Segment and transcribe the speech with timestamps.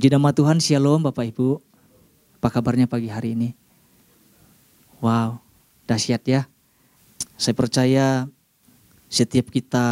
[0.00, 1.60] Puji nama Tuhan, Shalom Bapak Ibu.
[2.40, 3.52] Apa kabarnya pagi hari ini?
[5.04, 5.44] Wow,
[5.84, 6.48] dahsyat ya.
[7.36, 8.24] Saya percaya
[9.12, 9.84] setiap kita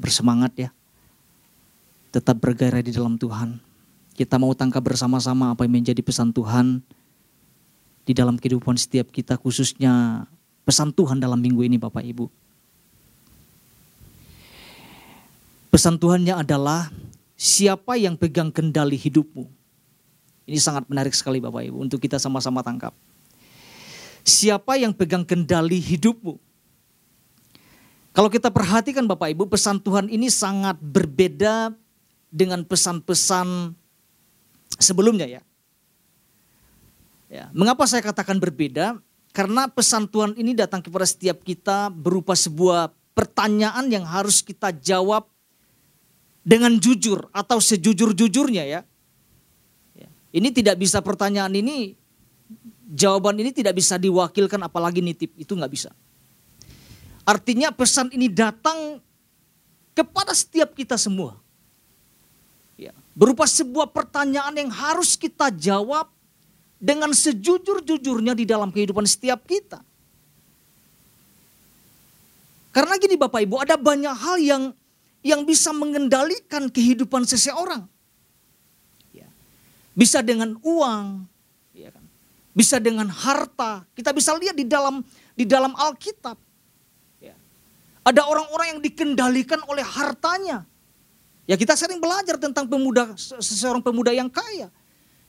[0.00, 0.68] bersemangat ya.
[2.08, 3.60] Tetap bergairah di dalam Tuhan.
[4.16, 6.80] Kita mau tangkap bersama-sama apa yang menjadi pesan Tuhan
[8.08, 10.24] di dalam kehidupan setiap kita khususnya
[10.64, 12.32] pesan Tuhan dalam minggu ini Bapak Ibu.
[15.68, 16.88] Pesan Tuhannya adalah
[17.34, 19.46] siapa yang pegang kendali hidupmu.
[20.44, 22.92] Ini sangat menarik sekali Bapak Ibu untuk kita sama-sama tangkap.
[24.24, 26.40] Siapa yang pegang kendali hidupmu?
[28.14, 31.74] Kalau kita perhatikan Bapak Ibu, pesan Tuhan ini sangat berbeda
[32.30, 33.74] dengan pesan-pesan
[34.78, 35.42] sebelumnya ya.
[37.26, 37.50] ya.
[37.50, 39.02] Mengapa saya katakan berbeda?
[39.34, 45.26] Karena pesan Tuhan ini datang kepada setiap kita berupa sebuah pertanyaan yang harus kita jawab
[46.44, 48.80] dengan jujur atau sejujur-jujurnya ya.
[49.96, 50.08] ya.
[50.30, 51.96] Ini tidak bisa pertanyaan ini,
[52.92, 55.90] jawaban ini tidak bisa diwakilkan apalagi nitip, itu nggak bisa.
[57.24, 59.00] Artinya pesan ini datang
[59.96, 61.40] kepada setiap kita semua.
[62.76, 66.12] Ya, berupa sebuah pertanyaan yang harus kita jawab
[66.76, 69.80] dengan sejujur-jujurnya di dalam kehidupan setiap kita.
[72.74, 74.62] Karena gini Bapak Ibu, ada banyak hal yang
[75.24, 77.88] yang bisa mengendalikan kehidupan seseorang.
[79.08, 79.24] Ya.
[79.96, 81.24] Bisa dengan uang,
[81.72, 82.04] ya kan?
[82.52, 83.88] bisa dengan harta.
[83.96, 85.00] Kita bisa lihat di dalam
[85.32, 86.36] di dalam Alkitab.
[87.24, 87.32] Ya.
[88.04, 90.68] Ada orang-orang yang dikendalikan oleh hartanya.
[91.48, 94.68] Ya kita sering belajar tentang pemuda seseorang pemuda yang kaya.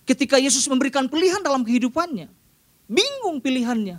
[0.04, 2.30] Ketika Yesus memberikan pilihan dalam kehidupannya,
[2.86, 3.98] bingung pilihannya.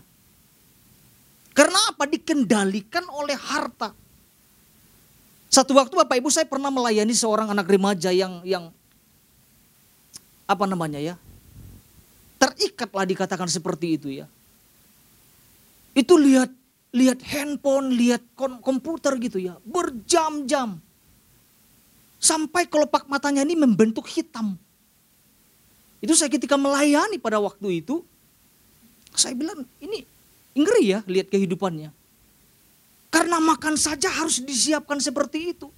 [1.57, 2.05] Karena apa?
[2.05, 3.97] Dikendalikan oleh harta.
[5.57, 8.69] Satu waktu Bapak Ibu saya pernah melayani seorang anak remaja yang yang
[10.45, 11.17] apa namanya ya?
[12.37, 14.29] Terikatlah dikatakan seperti itu ya.
[15.97, 16.53] Itu lihat
[16.93, 20.77] lihat handphone, lihat komputer gitu ya, berjam-jam.
[22.21, 24.61] Sampai kelopak matanya ini membentuk hitam.
[26.05, 28.05] Itu saya ketika melayani pada waktu itu,
[29.17, 30.05] saya bilang ini
[30.53, 31.96] ngeri ya lihat kehidupannya.
[33.09, 35.71] Karena makan saja harus disiapkan seperti itu.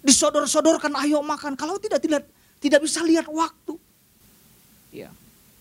[0.00, 1.54] Disodor-sodorkan ayo makan.
[1.54, 2.24] Kalau tidak tidak
[2.60, 3.76] tidak bisa lihat waktu.
[4.90, 5.12] Ya.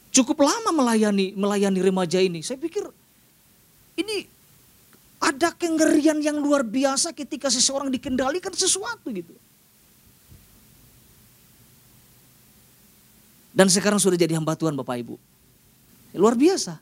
[0.09, 2.41] Cukup lama melayani melayani remaja ini.
[2.41, 2.87] Saya pikir
[3.99, 4.25] ini
[5.19, 9.35] ada kengerian yang luar biasa ketika seseorang dikendalikan sesuatu gitu.
[13.51, 15.19] Dan sekarang sudah jadi hamba Tuhan Bapak Ibu.
[16.15, 16.79] Luar biasa.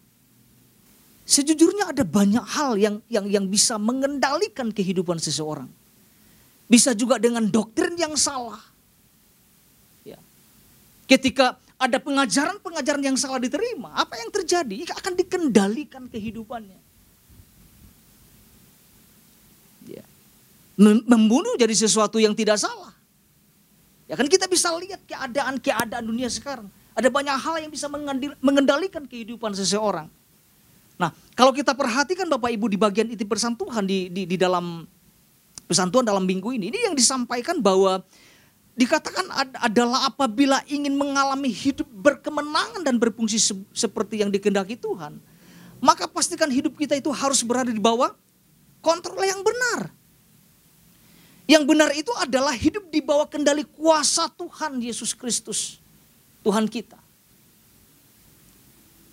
[1.28, 5.68] Sejujurnya ada banyak hal yang yang yang bisa mengendalikan kehidupan seseorang.
[6.72, 8.64] Bisa juga dengan doktrin yang salah.
[10.08, 10.16] Ya.
[11.04, 14.88] Ketika ada pengajaran-pengajaran yang salah diterima, apa yang terjadi?
[14.96, 16.80] Akan dikendalikan kehidupannya.
[19.92, 20.08] Ya.
[20.80, 22.96] Membunuh jadi sesuatu yang tidak salah.
[24.08, 26.72] Ya kan kita bisa lihat keadaan-keadaan dunia sekarang.
[26.96, 27.92] Ada banyak hal yang bisa
[28.40, 30.08] mengendalikan kehidupan seseorang.
[30.98, 34.84] Nah, kalau kita perhatikan Bapak Ibu di bagian itu pesan Tuhan di, di, di dalam
[35.70, 38.02] pesan Tuhan dalam minggu ini, ini yang disampaikan bahwa
[38.74, 39.26] dikatakan
[39.62, 45.22] adalah apabila ingin mengalami hidup berkemenangan dan berfungsi se seperti yang dikendaki Tuhan,
[45.78, 48.14] maka pastikan hidup kita itu harus berada di bawah
[48.82, 49.94] kontrol yang benar.
[51.48, 55.80] Yang benar itu adalah hidup di bawah kendali kuasa Tuhan Yesus Kristus,
[56.44, 57.00] Tuhan kita.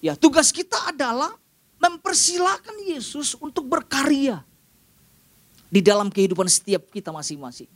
[0.02, 1.32] Ya, tugas kita adalah
[1.84, 4.40] mempersilahkan Yesus untuk berkarya
[5.68, 7.68] di dalam kehidupan setiap kita masing-masing.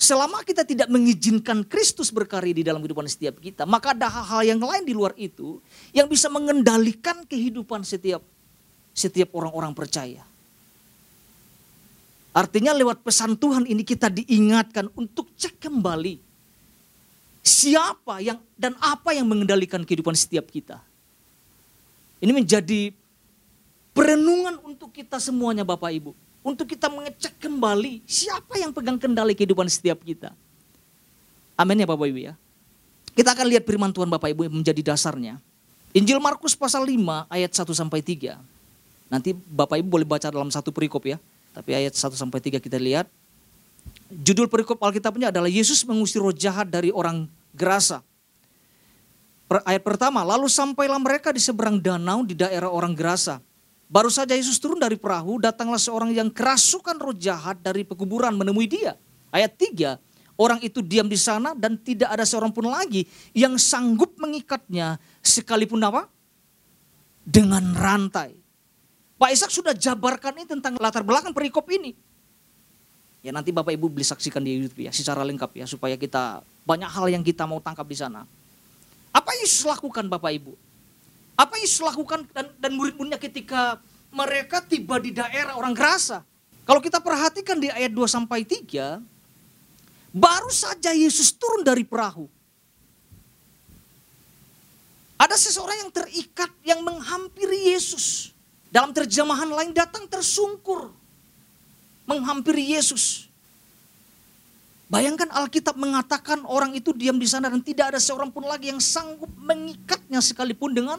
[0.00, 4.60] Selama kita tidak mengizinkan Kristus berkarya di dalam kehidupan setiap kita, maka ada hal-hal yang
[4.64, 5.60] lain di luar itu
[5.92, 8.24] yang bisa mengendalikan kehidupan setiap
[8.96, 10.24] setiap orang-orang percaya.
[12.32, 16.16] Artinya lewat pesan Tuhan ini kita diingatkan untuk cek kembali
[17.44, 20.80] siapa yang dan apa yang mengendalikan kehidupan setiap kita.
[22.20, 22.92] Ini menjadi
[23.96, 26.12] perenungan untuk kita semuanya Bapak Ibu.
[26.40, 30.32] Untuk kita mengecek kembali siapa yang pegang kendali kehidupan setiap kita.
[31.56, 32.36] Amin ya Bapak Ibu ya.
[33.16, 35.40] Kita akan lihat firman Tuhan Bapak Ibu menjadi dasarnya.
[35.96, 38.36] Injil Markus pasal 5 ayat 1 sampai 3.
[39.10, 41.16] Nanti Bapak Ibu boleh baca dalam satu perikop ya.
[41.56, 43.08] Tapi ayat 1 sampai 3 kita lihat.
[44.12, 47.24] Judul perikop Alkitabnya adalah Yesus mengusir roh jahat dari orang
[47.56, 48.04] Gerasa
[49.66, 53.42] ayat pertama, lalu sampailah mereka di seberang danau di daerah orang Gerasa.
[53.90, 58.70] Baru saja Yesus turun dari perahu, datanglah seorang yang kerasukan roh jahat dari pekuburan menemui
[58.70, 58.94] dia.
[59.34, 59.98] Ayat tiga,
[60.40, 63.04] Orang itu diam di sana dan tidak ada seorang pun lagi
[63.36, 66.08] yang sanggup mengikatnya sekalipun apa?
[67.20, 68.40] Dengan rantai.
[69.20, 71.92] Pak Ishak sudah jabarkan ini tentang latar belakang perikop ini.
[73.20, 76.88] Ya nanti Bapak Ibu beli saksikan di YouTube ya secara lengkap ya supaya kita banyak
[76.88, 78.24] hal yang kita mau tangkap di sana.
[79.10, 80.52] Apa Yesus lakukan Bapak Ibu?
[81.34, 83.80] Apa Yesus lakukan dan, dan murid-muridnya ketika
[84.12, 86.26] mereka tiba di daerah orang Gerasa?
[86.68, 89.00] Kalau kita perhatikan di ayat 2 sampai 3,
[90.12, 92.28] baru saja Yesus turun dari perahu.
[95.20, 98.32] Ada seseorang yang terikat yang menghampiri Yesus.
[98.70, 100.94] Dalam terjemahan lain datang tersungkur
[102.06, 103.29] menghampiri Yesus.
[104.90, 108.82] Bayangkan Alkitab mengatakan orang itu diam di sana dan tidak ada seorang pun lagi yang
[108.82, 110.98] sanggup mengikatnya sekalipun dengan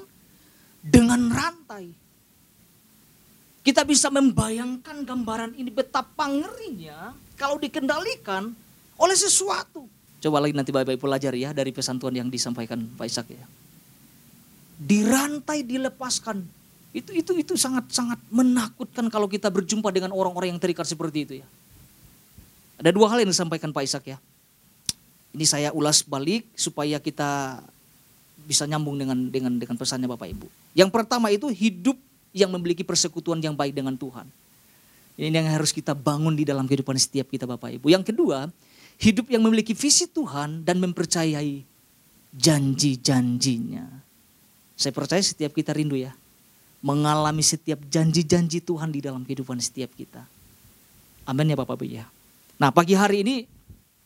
[0.80, 1.92] dengan rantai.
[3.62, 8.56] Kita bisa membayangkan gambaran ini betapa ngerinya kalau dikendalikan
[8.96, 9.86] oleh sesuatu.
[10.24, 13.46] Coba lagi nanti Bapak Ibu pelajari ya dari pesan Tuhan yang disampaikan Pak Ishak ya.
[14.82, 16.42] Dirantai dilepaskan
[16.96, 21.34] itu itu itu sangat sangat menakutkan kalau kita berjumpa dengan orang-orang yang terikat seperti itu
[21.44, 21.48] ya.
[22.81, 24.18] Ada dua hal yang disampaikan Pak Ishak ya.
[25.31, 27.62] Ini saya ulas balik supaya kita
[28.50, 30.50] bisa nyambung dengan dengan dengan pesannya Bapak Ibu.
[30.74, 31.95] Yang pertama itu hidup
[32.33, 34.25] yang memiliki persekutuan yang baik dengan Tuhan.
[35.16, 37.94] Ini yang harus kita bangun di dalam kehidupan setiap kita Bapak Ibu.
[37.94, 38.50] Yang kedua,
[38.98, 41.62] hidup yang memiliki visi Tuhan dan mempercayai
[42.33, 43.86] janji-janjinya.
[44.74, 46.18] Saya percaya setiap kita rindu ya
[46.81, 50.25] mengalami setiap janji-janji Tuhan di dalam kehidupan setiap kita.
[51.30, 52.10] Amin ya Bapak Ibu ya.
[52.62, 53.50] Nah pagi hari ini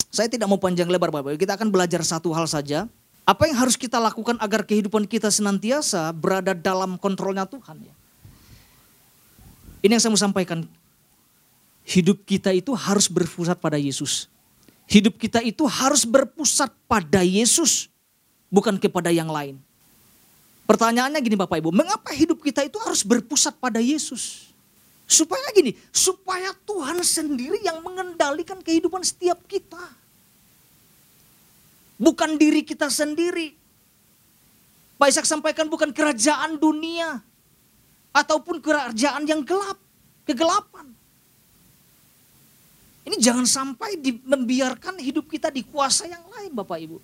[0.08, 1.36] saya tidak mau panjang lebar Bapak.
[1.36, 2.88] Kita akan belajar satu hal saja.
[3.28, 7.92] Apa yang harus kita lakukan agar kehidupan kita senantiasa berada dalam kontrolnya Tuhan ya.
[9.84, 10.64] Ini yang saya mau sampaikan.
[11.84, 14.32] Hidup kita itu harus berpusat pada Yesus.
[14.88, 17.92] Hidup kita itu harus berpusat pada Yesus.
[18.48, 19.60] Bukan kepada yang lain.
[20.64, 24.55] Pertanyaannya gini Bapak Ibu, mengapa hidup kita itu harus berpusat pada Yesus?
[25.06, 29.82] Supaya gini, supaya Tuhan sendiri yang mengendalikan kehidupan setiap kita.
[31.96, 33.54] Bukan diri kita sendiri.
[34.98, 37.22] Pak Ishak sampaikan bukan kerajaan dunia.
[38.16, 39.78] Ataupun kerajaan yang gelap,
[40.26, 40.90] kegelapan.
[43.06, 46.98] Ini jangan sampai di, membiarkan hidup kita dikuasai yang lain Bapak Ibu.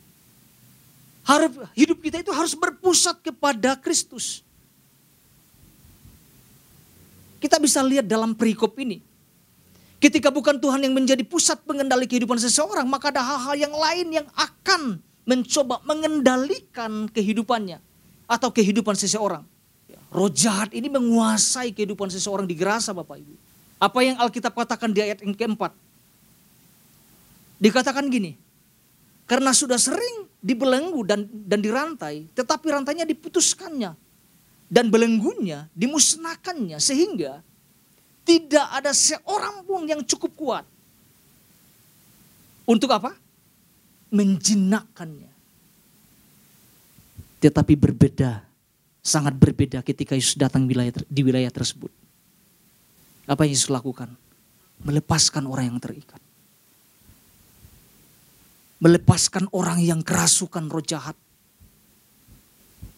[1.21, 4.41] Harus hidup kita itu harus berpusat kepada Kristus.
[7.41, 9.01] Kita bisa lihat dalam perikop ini.
[9.97, 14.27] Ketika bukan Tuhan yang menjadi pusat pengendali kehidupan seseorang, maka ada hal-hal yang lain yang
[14.37, 17.81] akan mencoba mengendalikan kehidupannya
[18.29, 19.41] atau kehidupan seseorang.
[20.11, 23.33] Roh jahat ini menguasai kehidupan seseorang di gerasa Bapak Ibu.
[23.81, 25.73] Apa yang Alkitab katakan di ayat yang keempat.
[27.61, 28.37] Dikatakan gini,
[29.25, 33.93] karena sudah sering dibelenggu dan dan dirantai, tetapi rantainya diputuskannya
[34.71, 37.43] dan belenggunya dimusnahkannya sehingga
[38.23, 40.65] tidak ada seorang pun yang cukup kuat
[42.63, 43.11] untuk apa?
[44.11, 45.31] Menjinakkannya.
[47.41, 48.47] Tetapi berbeda,
[49.03, 50.69] sangat berbeda ketika Yesus datang
[51.09, 51.91] di wilayah tersebut.
[53.27, 54.15] Apa yang Yesus lakukan?
[54.87, 56.21] Melepaskan orang yang terikat
[58.81, 61.13] melepaskan orang yang kerasukan roh jahat.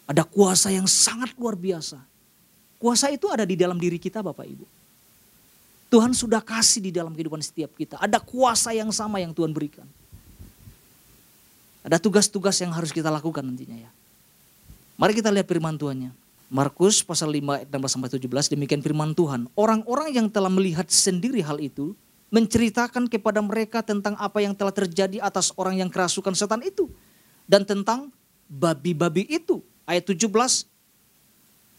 [0.04, 2.00] Ada kuasa yang sangat luar biasa.
[2.76, 4.66] Kuasa itu ada di dalam diri kita Bapak Ibu.
[5.88, 7.96] Tuhan sudah kasih di dalam kehidupan setiap kita.
[8.02, 9.86] Ada kuasa yang sama yang Tuhan berikan.
[11.84, 13.90] Ada tugas-tugas yang harus kita lakukan nantinya ya.
[14.96, 16.12] Mari kita lihat firman Tuhannya.
[16.52, 19.48] Markus pasal 5 ayat 16 sampai 17 demikian firman Tuhan.
[19.56, 21.96] Orang-orang yang telah melihat sendiri hal itu
[22.34, 26.90] menceritakan kepada mereka tentang apa yang telah terjadi atas orang yang kerasukan setan itu.
[27.44, 28.10] Dan tentang
[28.48, 29.60] babi-babi itu.
[29.84, 30.28] Ayat 17.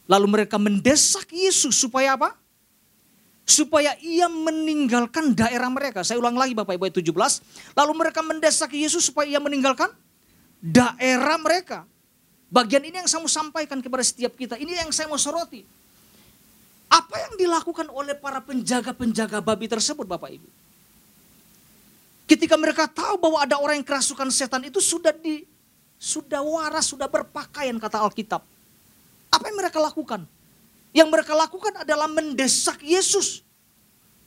[0.06, 2.38] Lalu mereka mendesak Yesus supaya apa?
[3.46, 6.06] Supaya ia meninggalkan daerah mereka.
[6.06, 7.74] Saya ulang lagi Bapak Ibu ayat 17.
[7.78, 9.90] Lalu mereka mendesak Yesus supaya ia meninggalkan
[10.62, 11.86] daerah mereka.
[12.50, 14.58] Bagian ini yang saya mau sampaikan kepada setiap kita.
[14.58, 15.66] Ini yang saya mau soroti.
[16.86, 20.50] Apa yang dilakukan oleh para penjaga-penjaga babi tersebut Bapak Ibu?
[22.26, 25.46] Ketika mereka tahu bahwa ada orang yang kerasukan setan itu sudah di
[26.00, 28.44] sudah waras, sudah berpakaian kata Alkitab.
[29.32, 30.24] Apa yang mereka lakukan?
[30.96, 33.44] Yang mereka lakukan adalah mendesak Yesus.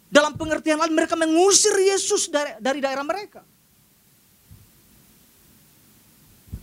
[0.08, 3.44] Dalam pengertian lain mereka mengusir Yesus dari, dari daerah mereka.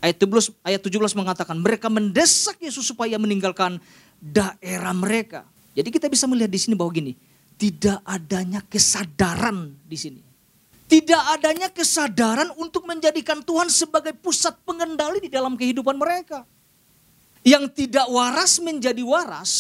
[0.02, 3.82] Ayat 17, ayat 17 mengatakan mereka mendesak Yesus supaya meninggalkan
[4.22, 5.46] daerah mereka.
[5.74, 7.18] Jadi kita bisa melihat di sini bahwa gini,
[7.58, 10.22] tidak adanya kesadaran di sini.
[10.86, 16.46] Tidak adanya kesadaran untuk menjadikan Tuhan sebagai pusat pengendali di dalam kehidupan mereka.
[17.42, 19.52] Yang tidak waras menjadi waras,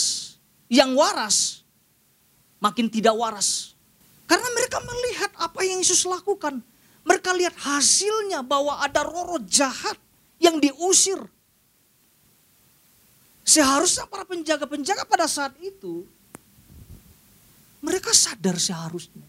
[0.69, 1.65] yang waras
[2.65, 3.77] makin tidak waras.
[4.25, 6.61] Karena mereka melihat apa yang Yesus lakukan.
[7.05, 9.93] Mereka lihat hasilnya bahwa ada roh-roh jahat
[10.41, 11.21] yang diusir.
[13.45, 16.01] Seharusnya para penjaga-penjaga pada saat itu,
[17.85, 19.21] mereka sadar seharusnya.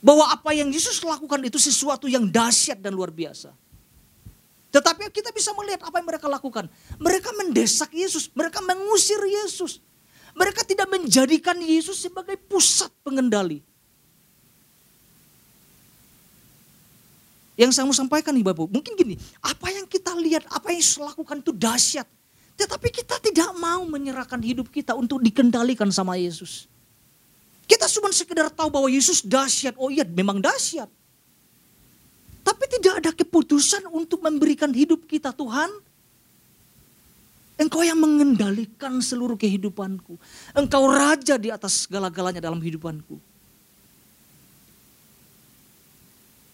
[0.00, 3.52] Bahwa apa yang Yesus lakukan itu sesuatu yang dahsyat dan luar biasa.
[4.70, 6.70] Tetapi kita bisa melihat apa yang mereka lakukan.
[6.96, 9.82] Mereka mendesak Yesus, mereka mengusir Yesus.
[10.32, 13.66] Mereka tidak menjadikan Yesus sebagai pusat pengendali.
[17.58, 20.96] Yang saya mau sampaikan nih Bapak, mungkin gini, apa yang kita lihat, apa yang Yesus
[20.96, 22.08] lakukan itu dahsyat.
[22.56, 26.69] Tetapi kita tidak mau menyerahkan hidup kita untuk dikendalikan sama Yesus.
[27.70, 30.90] Kita cuma sekedar tahu bahwa Yesus dahsyat, oh iya memang dahsyat.
[32.42, 35.70] Tapi tidak ada keputusan untuk memberikan hidup kita Tuhan.
[37.62, 40.18] Engkau yang mengendalikan seluruh kehidupanku.
[40.50, 43.22] Engkau raja di atas segala-galanya dalam hidupanku.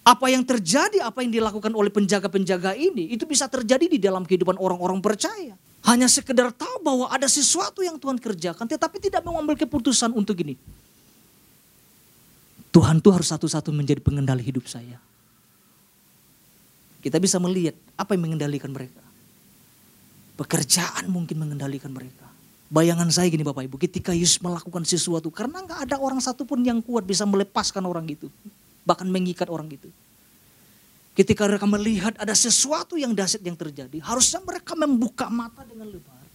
[0.05, 4.61] Apa yang terjadi, apa yang dilakukan oleh penjaga-penjaga ini, itu bisa terjadi di dalam kehidupan
[4.61, 5.57] orang-orang percaya.
[5.87, 10.59] Hanya sekedar tahu bahwa ada sesuatu yang Tuhan kerjakan, tetapi tidak mengambil keputusan untuk ini.
[12.77, 15.01] Tuhan tuh harus satu-satu menjadi pengendali hidup saya.
[17.01, 19.01] Kita bisa melihat apa yang mengendalikan mereka.
[20.37, 22.29] Pekerjaan mungkin mengendalikan mereka.
[22.69, 26.85] Bayangan saya gini Bapak Ibu, ketika Yesus melakukan sesuatu, karena nggak ada orang satupun yang
[26.85, 28.29] kuat bisa melepaskan orang itu
[28.85, 29.89] bahkan mengikat orang itu.
[31.17, 36.29] Ketika mereka melihat ada sesuatu yang dahsyat yang terjadi, harusnya mereka membuka mata dengan lebar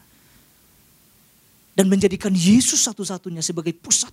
[1.77, 4.09] dan menjadikan Yesus satu-satunya sebagai pusat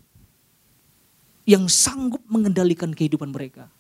[1.48, 3.72] yang sanggup mengendalikan kehidupan mereka.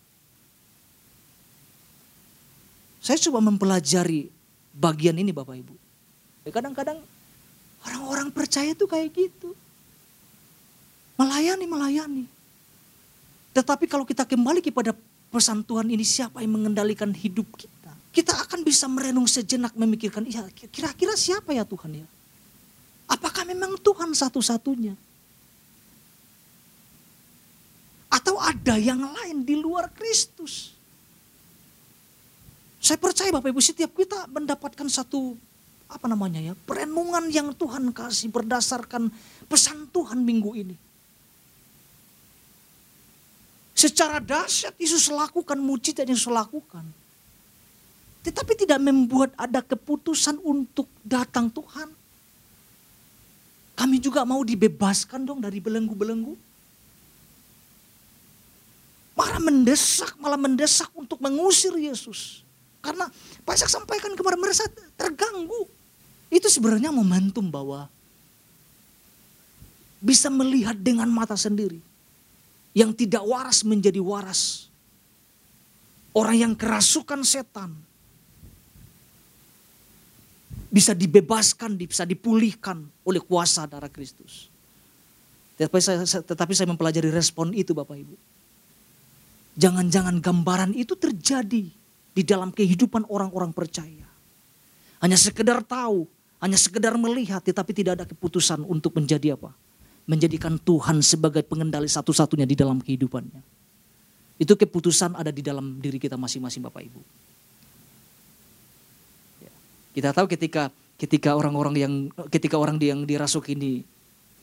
[3.04, 4.32] Saya coba mempelajari
[4.72, 5.74] bagian ini Bapak Ibu.
[6.48, 7.04] Kadang-kadang
[7.84, 9.52] orang-orang percaya itu kayak gitu.
[11.20, 12.24] Melayani, melayani.
[13.52, 14.96] Tetapi kalau kita kembali kepada
[15.28, 17.92] pesan Tuhan ini siapa yang mengendalikan hidup kita.
[18.08, 20.40] Kita akan bisa merenung sejenak memikirkan, ya
[20.72, 22.06] kira-kira siapa ya Tuhan ya?
[23.08, 24.96] Apakah memang Tuhan satu-satunya?
[28.08, 30.76] Atau ada yang lain di luar Kristus?
[32.76, 35.32] Saya percaya Bapak Ibu setiap kita mendapatkan satu
[35.88, 39.08] apa namanya ya, perenungan yang Tuhan kasih berdasarkan
[39.48, 40.76] pesan Tuhan minggu ini.
[43.72, 46.84] Secara dahsyat Yesus lakukan mujizat yang Yesus lakukan.
[48.20, 51.88] Tetapi tidak membuat ada keputusan untuk datang Tuhan.
[53.80, 56.47] Kami juga mau dibebaskan dong dari belenggu-belenggu.
[59.38, 62.42] Mendesak, malah mendesak untuk mengusir Yesus.
[62.78, 63.10] Karena
[63.42, 65.66] Pak sampaikan kemarin merasa terganggu.
[66.28, 67.88] Itu sebenarnya momentum bahwa
[69.98, 71.82] bisa melihat dengan mata sendiri
[72.76, 74.70] yang tidak waras menjadi waras.
[76.14, 77.74] Orang yang kerasukan setan
[80.68, 84.52] bisa dibebaskan, bisa dipulihkan oleh kuasa darah Kristus.
[85.56, 88.14] Tetapi saya, tetapi saya mempelajari respon itu Bapak Ibu.
[89.58, 91.66] Jangan-jangan gambaran itu terjadi
[92.14, 94.06] di dalam kehidupan orang-orang percaya.
[95.02, 96.06] Hanya sekedar tahu,
[96.38, 99.50] hanya sekedar melihat tetapi tidak ada keputusan untuk menjadi apa?
[100.08, 103.44] menjadikan Tuhan sebagai pengendali satu-satunya di dalam kehidupannya.
[104.40, 107.00] Itu keputusan ada di dalam diri kita masing-masing Bapak Ibu.
[109.44, 109.52] Ya.
[109.92, 111.94] Kita tahu ketika ketika orang-orang yang
[112.32, 113.84] ketika orang yang dirasuk ini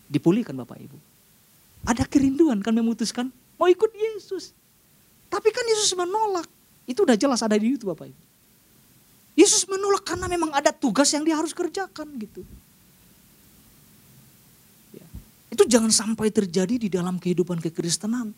[0.06, 0.98] dipulihkan Bapak Ibu.
[1.90, 4.54] Ada kerinduan kan memutuskan mau ikut Yesus.
[5.36, 6.48] Tapi kan Yesus menolak.
[6.88, 8.22] Itu udah jelas ada di itu Bapak Ibu.
[9.36, 12.48] Yesus menolak karena memang ada tugas yang dia harus kerjakan gitu.
[15.52, 18.32] Itu jangan sampai terjadi di dalam kehidupan kekristenan.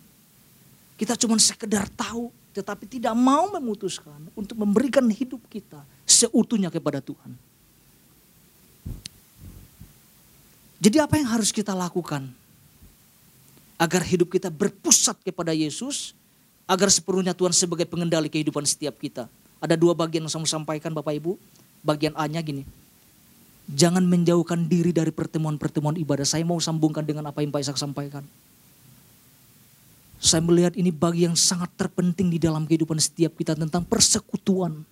[0.98, 7.34] Kita cuma sekedar tahu, tetapi tidak mau memutuskan untuk memberikan hidup kita seutuhnya kepada Tuhan.
[10.78, 12.30] Jadi apa yang harus kita lakukan?
[13.78, 16.18] Agar hidup kita berpusat kepada Yesus,
[16.68, 19.32] agar sepenuhnya Tuhan sebagai pengendali kehidupan setiap kita.
[19.58, 21.40] Ada dua bagian yang saya mau sampaikan Bapak Ibu.
[21.82, 22.68] Bagian A-nya gini,
[23.68, 26.24] Jangan menjauhkan diri dari pertemuan-pertemuan ibadah.
[26.24, 28.24] Saya mau sambungkan dengan apa yang Pak Ishak sampaikan.
[30.24, 34.88] Saya melihat ini bagi yang sangat terpenting di dalam kehidupan setiap kita tentang persekutuan.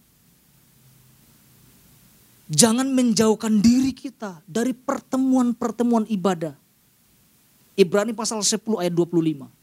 [2.51, 6.53] Jangan menjauhkan diri kita dari pertemuan-pertemuan ibadah.
[7.79, 9.54] Ibrani pasal 10 ayat 25.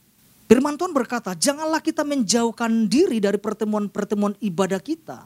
[0.53, 5.25] Firman Tuhan berkata, janganlah kita menjauhkan diri dari pertemuan-pertemuan ibadah kita.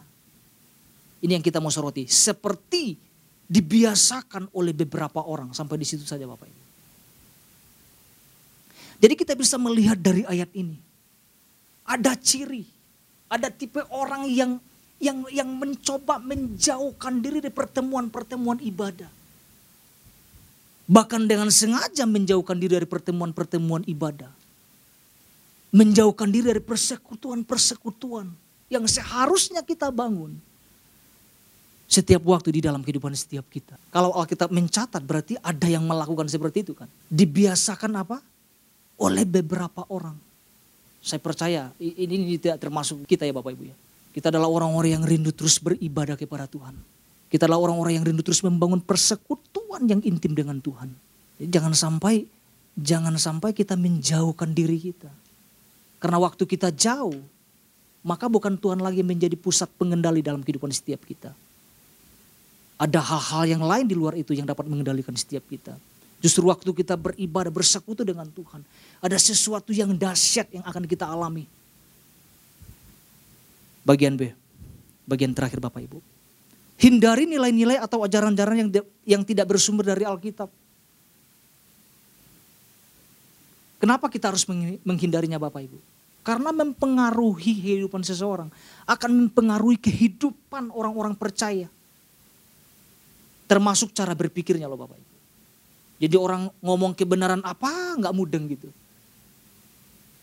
[1.19, 2.07] Ini yang kita mau soroti.
[2.07, 2.95] Seperti
[3.51, 5.51] dibiasakan oleh beberapa orang.
[5.51, 6.63] Sampai di situ saja Bapak Ibu.
[9.03, 10.79] Jadi kita bisa melihat dari ayat ini.
[11.91, 12.63] Ada ciri,
[13.27, 14.63] ada tipe orang yang
[15.03, 19.11] yang yang mencoba menjauhkan diri dari pertemuan-pertemuan ibadah.
[20.87, 24.46] Bahkan dengan sengaja menjauhkan diri dari pertemuan-pertemuan ibadah.
[25.77, 28.33] Menjauhkan diri dari persekutuan-persekutuan
[28.73, 30.33] yang seharusnya kita bangun.
[31.87, 33.77] Setiap waktu di dalam kehidupan setiap kita.
[33.93, 36.89] Kalau Alkitab mencatat berarti ada yang melakukan seperti itu kan.
[37.13, 38.19] Dibiasakan apa?
[38.99, 40.17] Oleh beberapa orang.
[40.99, 43.77] Saya percaya ini, tidak termasuk kita ya Bapak Ibu ya.
[44.11, 46.75] Kita adalah orang-orang yang rindu terus beribadah kepada Tuhan.
[47.31, 50.91] Kita adalah orang-orang yang rindu terus membangun persekutuan yang intim dengan Tuhan.
[51.39, 52.27] Jangan sampai
[52.75, 55.13] jangan sampai kita menjauhkan diri kita.
[55.97, 57.17] Karena waktu kita jauh,
[58.07, 61.33] maka bukan Tuhan lagi menjadi pusat pengendali dalam kehidupan setiap kita.
[62.77, 65.73] Ada hal-hal yang lain di luar itu yang dapat mengendalikan setiap kita.
[66.21, 68.61] Justru waktu kita beribadah bersekutu dengan Tuhan,
[69.01, 71.49] ada sesuatu yang dahsyat yang akan kita alami
[73.87, 74.35] Bagian B,
[75.07, 76.03] bagian terakhir Bapak Ibu.
[76.75, 78.71] Hindari nilai-nilai atau ajaran-ajaran yang
[79.07, 80.51] yang tidak bersumber dari Alkitab.
[83.87, 84.43] Kenapa kita harus
[84.83, 85.79] menghindarinya Bapak Ibu?
[86.27, 88.51] Karena mempengaruhi kehidupan seseorang.
[88.83, 91.71] Akan mempengaruhi kehidupan orang-orang percaya.
[93.47, 95.15] Termasuk cara berpikirnya loh Bapak Ibu.
[96.03, 98.75] Jadi orang ngomong kebenaran apa nggak mudeng gitu.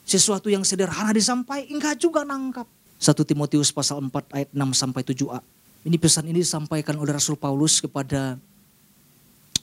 [0.04, 2.68] Sesuatu yang sederhana disampaikan enggak juga nangkap.
[3.00, 5.40] 1 Timotius pasal 4 ayat 6 sampai 7a.
[5.88, 8.36] Ini pesan ini disampaikan oleh Rasul Paulus kepada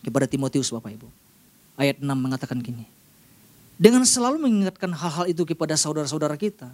[0.01, 1.09] kepada Timotius Bapak Ibu.
[1.77, 2.89] Ayat 6 mengatakan gini.
[3.81, 6.69] Dengan selalu mengingatkan hal-hal itu kepada saudara-saudara kita,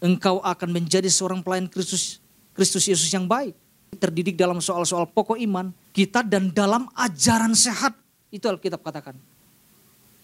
[0.00, 2.16] engkau akan menjadi seorang pelayan Kristus
[2.56, 3.52] Kristus Yesus yang baik,
[4.00, 7.92] terdidik dalam soal-soal pokok iman kita dan dalam ajaran sehat.
[8.32, 9.20] Itu Alkitab katakan.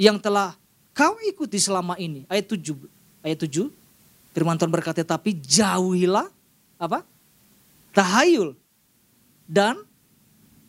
[0.01, 0.57] Yang telah
[0.97, 2.25] kau ikuti selama ini.
[2.33, 2.75] Ayat 7.
[3.21, 3.69] Ayat 7
[4.35, 6.27] Firman Tuhan berkata, tapi jauhilah
[6.75, 7.07] apa?
[7.95, 8.59] Tahayul
[9.47, 9.79] dan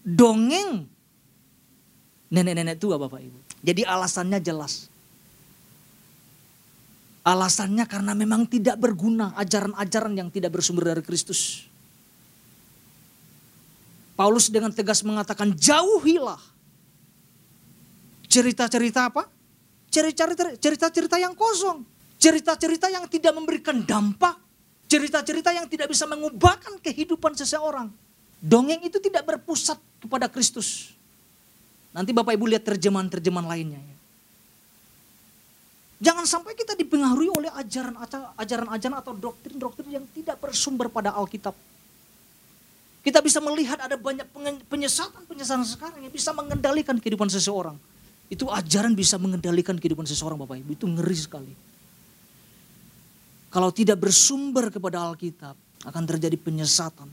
[0.05, 0.85] dongeng
[2.29, 3.39] nenek-nenek tua Bapak Ibu.
[3.65, 4.93] Jadi alasannya jelas.
[7.25, 11.65] Alasannya karena memang tidak berguna ajaran-ajaran yang tidak bersumber dari Kristus.
[14.13, 16.39] Paulus dengan tegas mengatakan jauhilah.
[18.29, 19.25] Cerita-cerita apa?
[19.89, 24.39] Cerita-cerita yang kosong Cerita-cerita yang tidak memberikan dampak.
[24.85, 27.89] Cerita-cerita yang tidak bisa mengubahkan kehidupan seseorang.
[28.39, 30.93] Dongeng itu tidak berpusat kepada Kristus.
[31.89, 33.81] Nanti Bapak Ibu lihat terjemahan-terjemahan lainnya.
[33.81, 33.94] Ya.
[36.05, 37.49] Jangan sampai kita dipengaruhi oleh
[38.37, 41.57] ajaran-ajaran atau doktrin-doktrin yang tidak bersumber pada Alkitab.
[43.01, 44.29] Kita bisa melihat ada banyak
[44.69, 47.73] penyesatan-penyesatan sekarang yang bisa mengendalikan kehidupan seseorang.
[48.29, 50.77] Itu ajaran bisa mengendalikan kehidupan seseorang Bapak Ibu.
[50.77, 51.53] Itu ngeri sekali.
[53.49, 55.57] Kalau tidak bersumber kepada Alkitab,
[55.89, 57.09] akan terjadi penyesatan.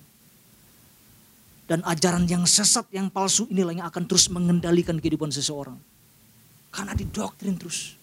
[1.65, 5.81] Dan ajaran yang sesat, yang palsu inilah yang akan terus mengendalikan kehidupan seseorang.
[6.69, 8.02] Karena didoktrin terus.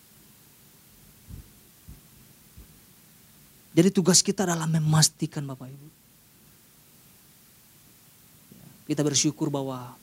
[3.80, 5.88] Jadi tugas kita adalah memastikan Bapak Ibu.
[8.92, 9.96] Kita bersyukur bahwa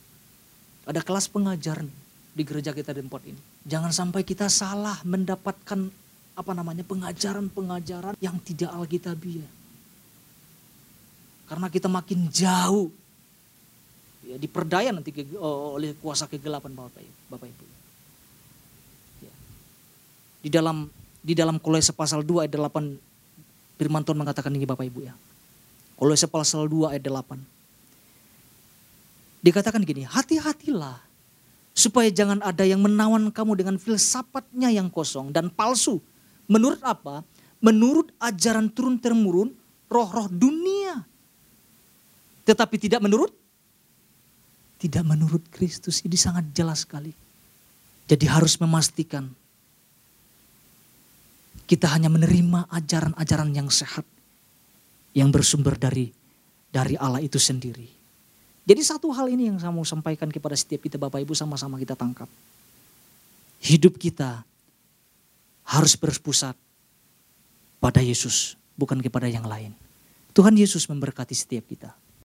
[0.89, 1.85] ada kelas pengajaran
[2.33, 3.37] di gereja kita di tempat ini.
[3.69, 5.93] Jangan sampai kita salah mendapatkan
[6.41, 9.53] apa namanya pengajaran-pengajaran yang tidak alkitabiah.
[11.45, 12.89] Karena kita makin jauh
[14.25, 17.21] ya, diperdaya nanti ke, oh, oleh kuasa kegelapan Bapak Ibu.
[17.29, 17.65] Bapak Ibu.
[19.21, 19.35] Ya.
[20.41, 20.89] Di dalam
[21.21, 23.06] di dalam Kolose pasal 2 ayat 8
[23.77, 25.15] firman Tuhan mengatakan ini Bapak Ibu ya.
[25.97, 27.41] Kolose pasal 2 ayat 8.
[29.41, 31.01] Dikatakan gini, hati-hatilah
[31.73, 36.03] supaya jangan ada yang menawan kamu dengan filsafatnya yang kosong dan palsu
[36.47, 37.27] Menurut apa?
[37.59, 39.51] Menurut ajaran turun-temurun
[39.91, 41.03] roh-roh dunia.
[42.47, 43.35] Tetapi tidak menurut
[44.79, 46.05] tidak menurut Kristus.
[46.07, 47.11] Ini sangat jelas sekali.
[48.07, 49.27] Jadi harus memastikan
[51.67, 54.07] kita hanya menerima ajaran-ajaran yang sehat
[55.13, 56.15] yang bersumber dari
[56.71, 57.89] dari Allah itu sendiri.
[58.67, 61.95] Jadi satu hal ini yang saya mau sampaikan kepada setiap kita Bapak Ibu sama-sama kita
[61.95, 62.27] tangkap.
[63.63, 64.43] Hidup kita
[65.67, 66.55] harus berpusat
[67.83, 69.75] pada Yesus, bukan kepada yang lain.
[70.35, 71.95] Tuhan Yesus memberkati setiap kita.